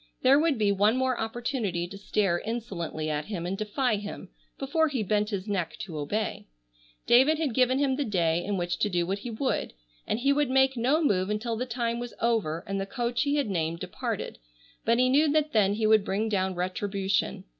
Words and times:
There 0.23 0.39
would 0.39 0.57
be 0.57 0.71
one 0.71 0.97
more 0.97 1.19
opportunity 1.19 1.87
to 1.87 1.95
stare 1.95 2.39
insolently 2.39 3.07
at 3.07 3.25
him 3.25 3.45
and 3.45 3.55
defy 3.55 3.97
him, 3.97 4.29
before 4.57 4.87
he 4.87 5.03
bent 5.03 5.29
his 5.29 5.47
neck 5.47 5.75
to 5.81 5.95
obey. 5.99 6.47
David 7.05 7.37
had 7.37 7.53
given 7.53 7.77
him 7.77 7.95
the 7.97 8.03
day 8.03 8.43
in 8.43 8.57
which 8.57 8.79
to 8.79 8.89
do 8.89 9.05
what 9.05 9.19
he 9.19 9.29
would, 9.29 9.73
and 10.07 10.17
he 10.17 10.33
would 10.33 10.49
make 10.49 10.75
no 10.75 11.03
move 11.03 11.29
until 11.29 11.55
the 11.55 11.67
time 11.67 11.99
was 11.99 12.15
over 12.19 12.63
and 12.65 12.81
the 12.81 12.87
coach 12.87 13.21
he 13.21 13.35
had 13.35 13.47
named 13.51 13.79
departed, 13.79 14.39
but 14.85 14.97
he 14.97 15.07
knew 15.07 15.29
that 15.31 15.51
then 15.53 15.75
he 15.75 15.85
would 15.85 16.03
bring 16.03 16.27
down 16.29 16.55
retribution. 16.55 17.43